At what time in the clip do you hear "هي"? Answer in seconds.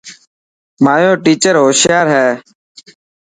2.15-2.27